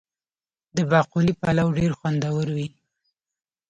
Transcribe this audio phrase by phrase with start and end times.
[0.75, 2.67] د باقلي پلو ډیر خوندور وي.